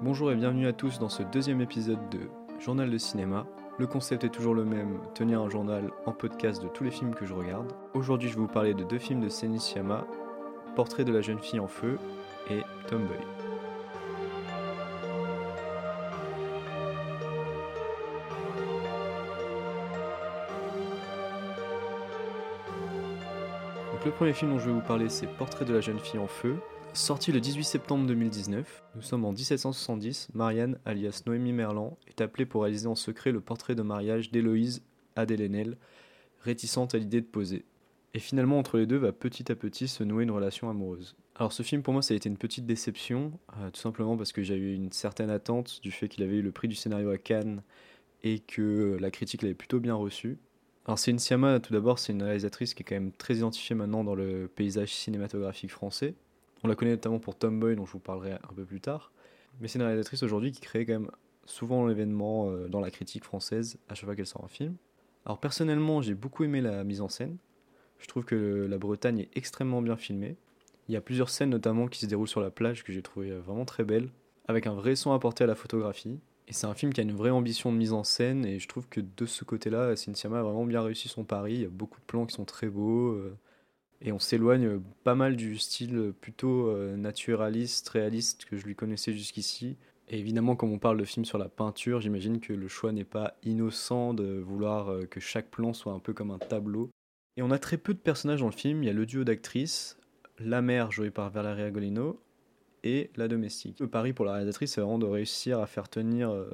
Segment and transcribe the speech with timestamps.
[0.00, 3.46] Bonjour et bienvenue à tous dans ce deuxième épisode de Journal de cinéma.
[3.78, 7.16] Le concept est toujours le même, tenir un journal en podcast de tous les films
[7.16, 7.72] que je regarde.
[7.94, 10.06] Aujourd'hui je vais vous parler de deux films de Sciamma,
[10.76, 11.98] Portrait de la jeune fille en feu
[12.48, 13.18] et Tomboy.
[23.92, 26.20] Donc le premier film dont je vais vous parler c'est Portrait de la jeune fille
[26.20, 26.54] en feu.
[26.94, 32.46] Sorti le 18 septembre 2019, nous sommes en 1770, Marianne, alias Noémie Merlan, est appelée
[32.46, 34.82] pour réaliser en secret le portrait de mariage d'Héloïse
[35.14, 35.76] Adelenel,
[36.40, 37.64] réticente à l'idée de poser.
[38.14, 41.14] Et finalement, entre les deux va petit à petit se nouer une relation amoureuse.
[41.36, 44.32] Alors ce film pour moi ça a été une petite déception, euh, tout simplement parce
[44.32, 47.18] que j'avais une certaine attente du fait qu'il avait eu le prix du scénario à
[47.18, 47.62] Cannes
[48.24, 50.38] et que la critique l'avait plutôt bien reçu.
[50.84, 54.02] Alors Céline Sciamma, tout d'abord, c'est une réalisatrice qui est quand même très identifiée maintenant
[54.02, 56.14] dans le paysage cinématographique français.
[56.64, 59.12] On la connaît notamment pour Tomboy, dont je vous parlerai un peu plus tard.
[59.60, 61.10] Mais c'est une réalisatrice aujourd'hui qui crée quand même
[61.44, 64.76] souvent l'événement euh, dans la critique française à chaque fois qu'elle sort un film.
[65.24, 67.36] Alors personnellement, j'ai beaucoup aimé la mise en scène.
[67.98, 70.36] Je trouve que la Bretagne est extrêmement bien filmée.
[70.88, 73.30] Il y a plusieurs scènes notamment qui se déroulent sur la plage que j'ai trouvé
[73.30, 74.10] euh, vraiment très belles,
[74.46, 76.18] avec un vrai son apporté à la photographie.
[76.46, 78.66] Et c'est un film qui a une vraie ambition de mise en scène, et je
[78.68, 81.54] trouve que de ce côté-là, Cynthia a vraiment bien réussi son pari.
[81.54, 83.36] Il y a beaucoup de plans qui sont très beaux, euh,
[84.00, 89.12] et on s'éloigne pas mal du style plutôt euh, naturaliste, réaliste que je lui connaissais
[89.12, 89.76] jusqu'ici.
[90.08, 93.04] Et évidemment, comme on parle de film sur la peinture, j'imagine que le choix n'est
[93.04, 96.90] pas innocent de vouloir euh, que chaque plan soit un peu comme un tableau.
[97.36, 98.82] Et on a très peu de personnages dans le film.
[98.82, 99.98] Il y a le duo d'actrices,
[100.38, 102.20] la mère jouée par Valeria Golino
[102.84, 103.80] et la domestique.
[103.80, 106.48] Le pari pour la réalisatrice, c'est vraiment de réussir à faire tenir euh,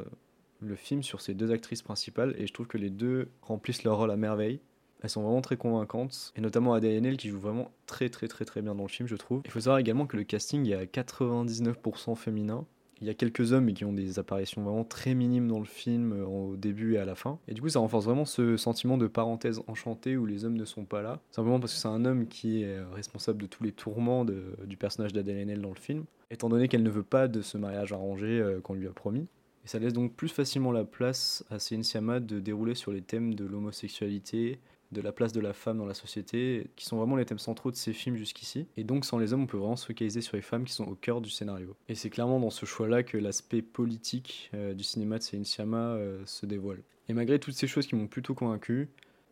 [0.60, 2.34] le film sur ces deux actrices principales.
[2.38, 4.60] Et je trouve que les deux remplissent leur rôle à merveille.
[5.02, 8.62] Elles sont vraiment très convaincantes, et notamment Adèle qui joue vraiment très très très très
[8.62, 9.42] bien dans le film, je trouve.
[9.44, 12.64] Il faut savoir également que le casting est à 99% féminin.
[13.00, 15.64] Il y a quelques hommes mais qui ont des apparitions vraiment très minimes dans le
[15.64, 17.38] film euh, au début et à la fin.
[17.48, 20.64] Et du coup, ça renforce vraiment ce sentiment de parenthèse enchantée où les hommes ne
[20.64, 21.20] sont pas là.
[21.30, 24.76] Simplement parce que c'est un homme qui est euh, responsable de tous les tourments du
[24.76, 28.40] personnage d'Adèle dans le film, étant donné qu'elle ne veut pas de ce mariage arrangé
[28.40, 29.26] euh, qu'on lui a promis.
[29.64, 33.00] Et ça laisse donc plus facilement la place à Céline Sciamma de dérouler sur les
[33.00, 34.60] thèmes de l'homosexualité,
[34.94, 37.70] de la place de la femme dans la société, qui sont vraiment les thèmes centraux
[37.70, 38.66] de ces films jusqu'ici.
[38.78, 40.84] Et donc sans les hommes, on peut vraiment se focaliser sur les femmes qui sont
[40.84, 41.76] au cœur du scénario.
[41.88, 45.76] Et c'est clairement dans ce choix-là que l'aspect politique euh, du cinéma de Céline Sciamma
[45.76, 46.82] euh, se dévoile.
[47.08, 48.88] Et malgré toutes ces choses qui m'ont plutôt convaincu,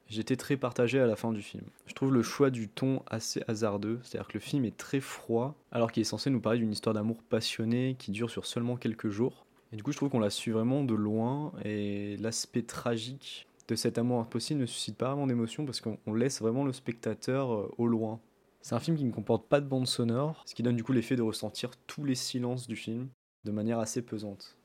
[0.09, 1.65] j'étais très partagé à la fin du film.
[1.87, 5.55] Je trouve le choix du ton assez hasardeux, c'est-à-dire que le film est très froid,
[5.71, 9.09] alors qu'il est censé nous parler d'une histoire d'amour passionné qui dure sur seulement quelques
[9.09, 9.47] jours.
[9.73, 13.75] Et du coup, je trouve qu'on la suit vraiment de loin, et l'aspect tragique de
[13.75, 17.75] cet amour impossible ne suscite pas vraiment d'émotion parce qu'on laisse vraiment le spectateur euh,
[17.79, 18.21] au loin.
[18.61, 20.93] C'est un film qui ne comporte pas de bande sonore, ce qui donne du coup
[20.93, 23.09] l'effet de ressentir tous les silences du film
[23.45, 24.57] de manière assez pesante.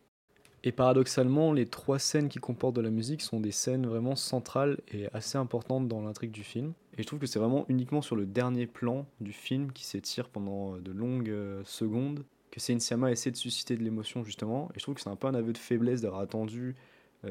[0.63, 4.79] Et paradoxalement, les trois scènes qui comportent de la musique sont des scènes vraiment centrales
[4.91, 6.73] et assez importantes dans l'intrigue du film.
[6.97, 10.29] Et je trouve que c'est vraiment uniquement sur le dernier plan du film qui s'étire
[10.29, 14.69] pendant euh, de longues euh, secondes que Sein Siama essaie de susciter de l'émotion justement.
[14.73, 16.75] Et je trouve que c'est un peu un aveu de faiblesse d'avoir attendu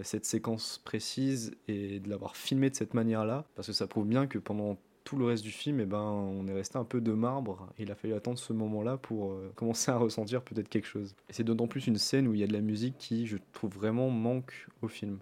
[0.02, 4.26] cette séquence précise et de l'avoir filmé de cette manière-là, parce que ça prouve bien
[4.26, 7.12] que pendant tout le reste du film, eh ben, on est resté un peu de
[7.12, 7.68] marbre.
[7.78, 11.14] Et il a fallu attendre ce moment-là pour euh, commencer à ressentir peut-être quelque chose.
[11.30, 13.38] Et c'est d'autant plus une scène où il y a de la musique qui, je
[13.52, 15.18] trouve, vraiment manque au film.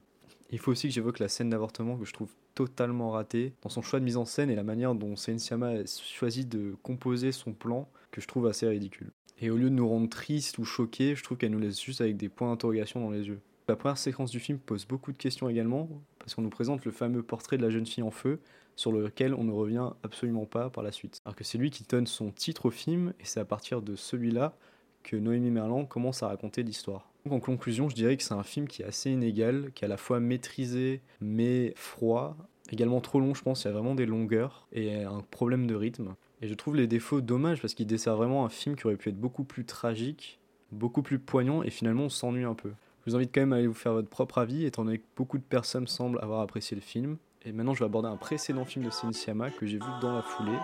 [0.51, 3.83] Il faut aussi que j'évoque la scène d'avortement que je trouve totalement ratée dans son
[3.83, 7.33] choix de mise en scène et la manière dont Sein Siama a choisi de composer
[7.33, 9.11] son plan que je trouve assez ridicule.
[9.41, 12.01] Et au lieu de nous rendre tristes ou choqués, je trouve qu'elle nous laisse juste
[12.01, 13.41] avec des points d'interrogation dans les yeux.
[13.67, 15.89] La première séquence du film pose beaucoup de questions également,
[16.19, 18.41] parce qu'on nous présente le fameux portrait de la jeune fille en feu,
[18.77, 21.21] sur lequel on ne revient absolument pas par la suite.
[21.25, 23.97] Alors que c'est lui qui donne son titre au film, et c'est à partir de
[23.97, 24.55] celui-là
[25.03, 27.11] que Noémie Merlan commence à raconter l'histoire.
[27.31, 29.89] En conclusion, je dirais que c'est un film qui est assez inégal, qui est à
[29.89, 32.37] la fois maîtrisé mais froid,
[32.71, 35.75] également trop long, je pense, il y a vraiment des longueurs et un problème de
[35.75, 36.17] rythme.
[36.43, 39.09] Et je trouve les défauts dommages parce qu'il dessert vraiment un film qui aurait pu
[39.09, 40.38] être beaucoup plus tragique,
[40.71, 42.73] beaucoup plus poignant et finalement on s'ennuie un peu.
[43.06, 45.05] Je vous invite quand même à aller vous faire votre propre avis, étant donné que
[45.15, 47.19] beaucoup de personnes semblent avoir apprécié le film.
[47.45, 50.23] Et maintenant, je vais aborder un précédent film de Siama que j'ai vu dans la
[50.23, 50.56] foulée,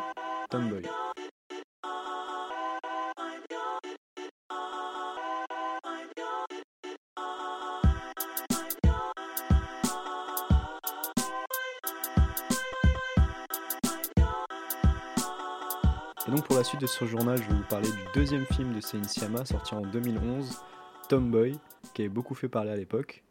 [0.49, 0.83] Tomboy.
[16.27, 18.73] Et donc pour la suite de ce journal, je vais vous parler du deuxième film
[18.73, 20.59] de Sciamma sorti en 2011,
[21.11, 21.59] Tomboy,
[22.03, 23.23] qui beaucoup fait parler à l'époque.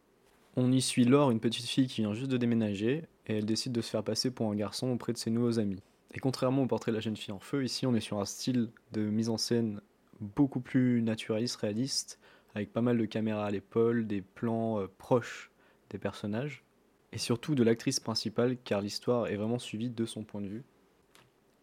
[0.56, 3.71] On y suit Laure, une petite fille qui vient juste de déménager, et elle décide
[3.71, 5.81] de se faire passer pour un garçon auprès de ses nouveaux amis.
[6.13, 8.25] Et contrairement au portrait de la jeune fille en feu, ici on est sur un
[8.25, 9.81] style de mise en scène
[10.19, 12.19] beaucoup plus naturaliste, réaliste,
[12.56, 15.51] avec pas mal de caméras à l'épaule, des plans euh, proches
[15.92, 16.63] des personnages,
[17.12, 20.63] et surtout de l'actrice principale, car l'histoire est vraiment suivie de son point de vue.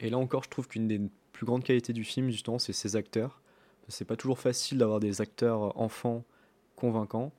[0.00, 1.00] Et là encore, je trouve qu'une des
[1.32, 3.40] plus grandes qualités du film, justement, c'est ses acteurs.
[3.88, 6.24] C'est pas toujours facile d'avoir des acteurs enfants
[6.76, 7.32] convaincants.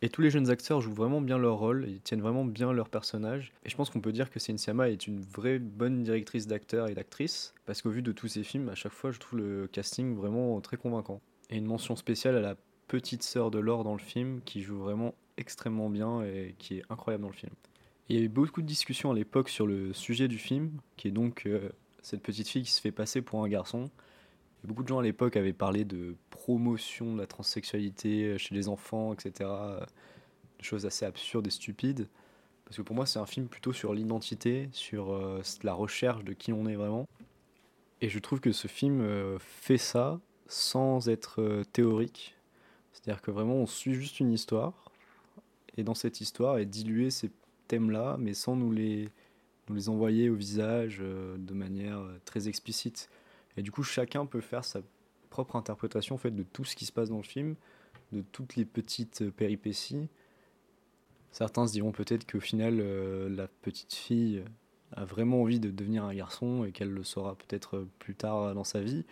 [0.00, 2.88] Et tous les jeunes acteurs jouent vraiment bien leur rôle, ils tiennent vraiment bien leur
[2.88, 3.52] personnage.
[3.64, 6.94] Et je pense qu'on peut dire que Sciamma est une vraie bonne directrice d'acteurs et
[6.94, 10.14] d'actrices, parce qu'au vu de tous ses films, à chaque fois, je trouve le casting
[10.14, 11.20] vraiment très convaincant.
[11.50, 12.54] Et une mention spéciale à la
[12.86, 16.82] petite sœur de Laure dans le film, qui joue vraiment extrêmement bien et qui est
[16.90, 17.52] incroyable dans le film.
[18.08, 21.08] il y a eu beaucoup de discussions à l'époque sur le sujet du film, qui
[21.08, 21.70] est donc euh,
[22.02, 23.90] cette petite fille qui se fait passer pour un garçon.
[24.68, 29.12] Beaucoup de gens à l'époque avaient parlé de promotion de la transsexualité chez les enfants,
[29.12, 29.50] etc.
[30.58, 32.08] Des choses assez absurdes et stupides.
[32.68, 36.34] Parce que pour moi, c'est un film plutôt sur l'identité, sur euh, la recherche de
[36.34, 37.08] qui on est vraiment.
[38.02, 42.36] Et je trouve que ce film euh, fait ça sans être euh, théorique.
[42.92, 44.92] C'est-à-dire que vraiment, on suit juste une histoire.
[45.78, 47.30] Et dans cette histoire est dilué ces
[47.68, 49.08] thèmes-là, mais sans nous les,
[49.70, 53.08] nous les envoyer au visage de manière très explicite.
[53.58, 54.82] Et du coup, chacun peut faire sa
[55.30, 57.56] propre interprétation en fait, de tout ce qui se passe dans le film,
[58.12, 60.08] de toutes les petites péripéties.
[61.32, 64.44] Certains se diront peut-être qu'au final, euh, la petite fille
[64.92, 68.62] a vraiment envie de devenir un garçon et qu'elle le saura peut-être plus tard dans
[68.62, 69.04] sa vie.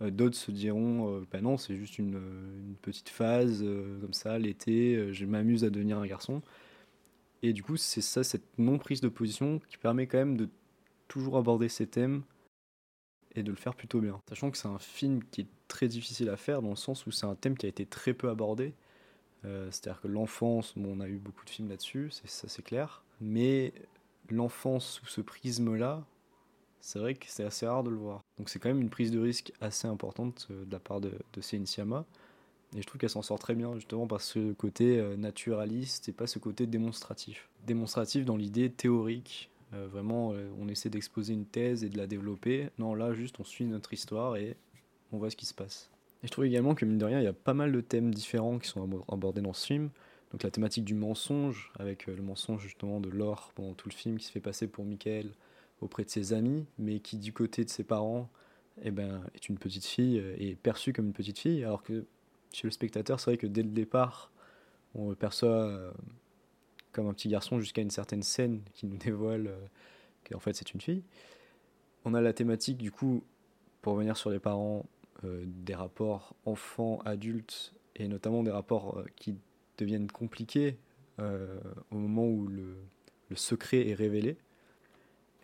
[0.00, 3.62] Euh, d'autres se diront, euh, bah non, c'est juste une, une, petite phase
[4.00, 6.40] comme ça, l'été, je m'amuse à devenir un garçon.
[7.42, 10.48] Et du coup, c'est ça, cette non-prise de position qui permet quand même de
[11.06, 12.22] toujours aborder ces thèmes
[13.34, 14.20] et de le faire plutôt bien.
[14.28, 17.10] Sachant que c'est un film qui est très difficile à faire dans le sens où
[17.10, 18.74] c'est un thème qui a été très peu abordé.
[19.44, 23.02] Euh, c'est-à-dire que l'enfance, on a eu beaucoup de films là-dessus, ça c'est clair.
[23.20, 23.72] Mais
[24.28, 26.04] l'enfance sous ce prisme-là,
[26.80, 28.22] c'est vrai que c'est assez rare de le voir.
[28.38, 31.12] Donc c'est quand même une prise de risque assez importante euh, de la part de,
[31.32, 32.04] de Céline Sciamma.
[32.76, 36.12] Et je trouve qu'elle s'en sort très bien, justement par ce côté euh, naturaliste et
[36.12, 37.48] pas ce côté démonstratif.
[37.66, 42.06] Démonstratif dans l'idée théorique euh, vraiment, euh, on essaie d'exposer une thèse et de la
[42.06, 42.70] développer.
[42.78, 44.56] Non, là, juste, on suit notre histoire et
[45.12, 45.90] on voit ce qui se passe.
[46.22, 48.12] Et je trouve également que, mine de rien, il y a pas mal de thèmes
[48.12, 49.90] différents qui sont abordés dans ce film.
[50.32, 53.94] Donc la thématique du mensonge, avec euh, le mensonge justement de Laure pendant tout le
[53.94, 55.30] film qui se fait passer pour Michael
[55.80, 58.28] auprès de ses amis, mais qui du côté de ses parents
[58.82, 62.04] eh ben, est une petite fille et est perçue comme une petite fille, alors que
[62.52, 64.30] chez le spectateur, c'est vrai que dès le départ,
[64.94, 65.92] on perçoit
[66.92, 69.66] comme un petit garçon jusqu'à une certaine scène qui nous dévoile euh,
[70.28, 71.02] qu'en fait c'est une fille.
[72.04, 73.24] On a la thématique du coup,
[73.82, 74.86] pour revenir sur les parents,
[75.24, 79.36] euh, des rapports enfants-adultes et notamment des rapports euh, qui
[79.78, 80.78] deviennent compliqués
[81.90, 82.78] au moment où le,
[83.28, 84.38] le, secret est révélé.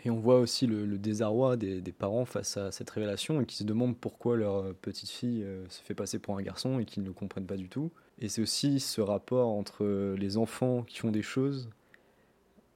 [0.06, 3.56] Et on voit aussi le, désarroi des, des, parents face à cette révélation et qui
[3.56, 7.10] se demandent pourquoi leur petite fille se fait passer pour un garçon et qu'ils ne
[7.10, 7.92] comprennent pas du tout.
[8.20, 11.68] Et c'est aussi ce rapport entre les enfants qui font des choses,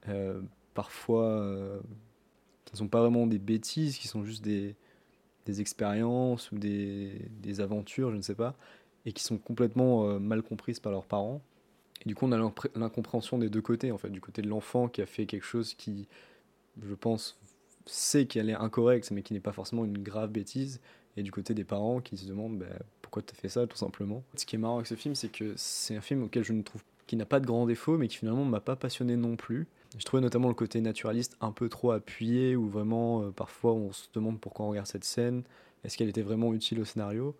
[0.08, 0.40] euh,
[0.74, 1.80] parfois euh,
[2.64, 4.76] qui ne sont pas vraiment des bêtises, qui sont juste des,
[5.58, 8.54] expériences ou des, des, aventures, je ne sais pas,
[9.04, 11.42] et qui sont complètement euh, mal comprises par leurs parents.
[12.04, 12.38] Et du coup, on a
[12.76, 15.74] l'incompréhension des deux côtés, en fait, du côté de l'enfant qui a fait quelque chose
[15.74, 16.06] qui,
[16.80, 17.36] je pense,
[17.84, 20.80] sait qu'elle est incorrecte, mais qui n'est pas forcément une grave bêtise,
[21.16, 22.66] et du côté des parents qui se demandent bah,
[23.10, 24.22] pourquoi tu as fait ça, tout simplement.
[24.36, 26.62] Ce qui est marrant avec ce film, c'est que c'est un film auquel je ne
[26.62, 29.66] trouve qui n'a pas de grands défauts, mais qui finalement m'a pas passionné non plus.
[29.98, 33.90] Je trouvais notamment le côté naturaliste un peu trop appuyé, où vraiment euh, parfois on
[33.90, 35.42] se demande pourquoi on regarde cette scène,
[35.82, 37.34] est-ce qu'elle était vraiment utile au scénario.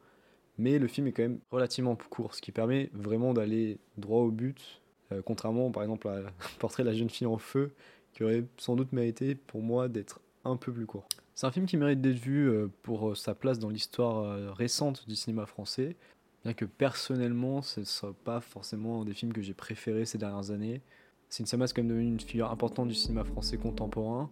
[0.58, 4.32] Mais le film est quand même relativement court, ce qui permet vraiment d'aller droit au
[4.32, 6.18] but, euh, contrairement par exemple à
[6.58, 7.70] Portrait de la jeune fille en feu,
[8.12, 11.06] qui aurait sans doute mérité pour moi d'être un peu plus court.
[11.40, 14.52] C'est un film qui mérite d'être vu euh, pour euh, sa place dans l'histoire euh,
[14.52, 15.96] récente du cinéma français,
[16.44, 20.18] bien que personnellement ce ne soit pas forcément un des films que j'ai préférés ces
[20.18, 20.82] dernières années.
[21.30, 24.30] Cinéma est quand même devenu une figure importante du cinéma français contemporain,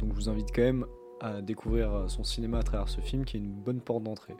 [0.00, 0.84] donc je vous invite quand même
[1.22, 4.36] à découvrir son cinéma à travers ce film qui est une bonne porte d'entrée.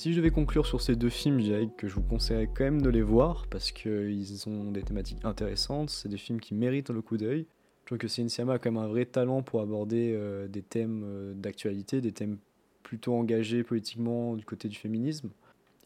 [0.00, 2.64] Si je devais conclure sur ces deux films, je dirais que je vous conseillerais quand
[2.64, 5.90] même de les voir parce qu'ils ont des thématiques intéressantes.
[5.90, 7.46] C'est des films qui méritent le coup d'œil.
[7.82, 11.02] Je trouve que Siama a quand même un vrai talent pour aborder euh, des thèmes
[11.04, 12.38] euh, d'actualité, des thèmes
[12.82, 15.28] plutôt engagés politiquement du côté du féminisme.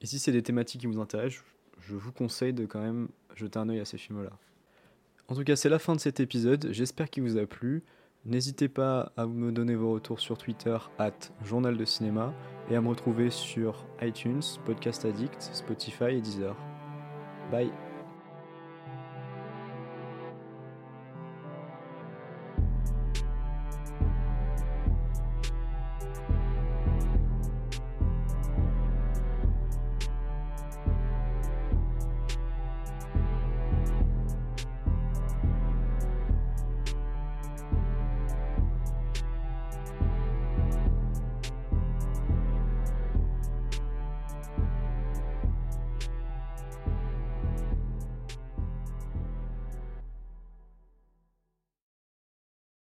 [0.01, 1.43] Et si c'est des thématiques qui vous intéressent,
[1.81, 4.31] je vous conseille de quand même jeter un œil à ces films-là.
[5.27, 6.69] En tout cas, c'est la fin de cet épisode.
[6.71, 7.83] J'espère qu'il vous a plu.
[8.27, 11.13] N'hésitez pas à me donner vos retours sur Twitter, at
[11.45, 12.33] Journal de Cinéma,
[12.71, 16.57] et à me retrouver sur iTunes, Podcast Addict, Spotify et Deezer.
[17.51, 17.71] Bye